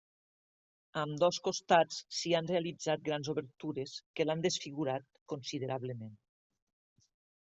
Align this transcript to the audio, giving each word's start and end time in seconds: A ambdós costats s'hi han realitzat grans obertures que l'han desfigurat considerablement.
A 1.01 1.01
ambdós 1.07 1.37
costats 1.47 1.99
s'hi 2.19 2.33
han 2.39 2.49
realitzat 2.51 3.03
grans 3.09 3.29
obertures 3.35 3.93
que 4.21 4.27
l'han 4.29 4.43
desfigurat 4.47 5.07
considerablement. 5.35 6.17